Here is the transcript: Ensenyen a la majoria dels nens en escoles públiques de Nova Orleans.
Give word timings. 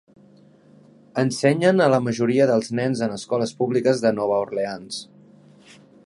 Ensenyen 1.23 1.83
a 1.83 1.89
la 1.95 1.99
majoria 2.05 2.47
dels 2.51 2.71
nens 2.79 3.03
en 3.07 3.13
escoles 3.17 3.53
públiques 3.59 4.01
de 4.07 4.13
Nova 4.21 4.39
Orleans. 4.47 5.03